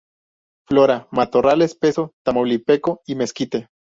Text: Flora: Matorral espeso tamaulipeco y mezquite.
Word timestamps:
Flora: 0.67 1.07
Matorral 1.11 1.61
espeso 1.61 2.15
tamaulipeco 2.25 3.03
y 3.05 3.13
mezquite. 3.13 3.67